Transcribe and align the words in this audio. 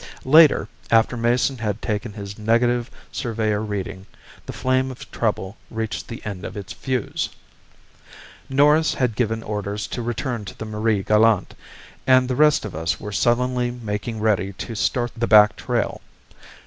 Later, 0.25 0.67
after 0.89 1.15
Mason 1.15 1.59
had 1.59 1.79
taken 1.79 2.13
his 2.13 2.35
negative 2.39 2.89
surveyor 3.11 3.61
reading, 3.61 4.07
the 4.47 4.51
flame 4.51 4.89
of 4.89 5.11
trouble 5.11 5.57
reached 5.69 6.07
the 6.07 6.25
end 6.25 6.43
of 6.43 6.57
its 6.57 6.73
fuse! 6.73 7.29
Norris 8.49 8.95
had 8.95 9.13
given 9.15 9.43
orders 9.43 9.85
to 9.85 10.01
return 10.01 10.43
to 10.45 10.57
the 10.57 10.65
Marie 10.65 11.03
Galante, 11.03 11.55
and 12.07 12.27
the 12.27 12.35
rest 12.35 12.65
of 12.65 12.73
us 12.73 12.99
were 12.99 13.11
sullenly 13.11 13.69
making 13.69 14.19
ready 14.19 14.53
to 14.53 14.73
start 14.73 15.11
the 15.15 15.27
back 15.27 15.55
trail. 15.55 16.01